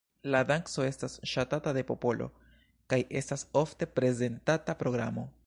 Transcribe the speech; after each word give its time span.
La 0.35 0.39
danco 0.51 0.85
estas 0.91 1.17
ŝatata 1.31 1.73
de 1.79 1.83
popolo, 1.91 2.29
kaj 2.95 3.01
estas 3.21 3.45
ofte 3.63 3.91
prezentata 4.01 4.81
programo. 4.83 5.31